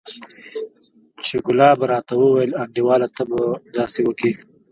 چې 1.25 1.35
ګلاب 1.45 1.79
راته 1.91 2.13
وويل 2.17 2.51
انډيواله 2.61 3.07
ته 3.15 3.23
به 3.29 3.41
داسې 3.77 3.99
وکې. 4.03 4.31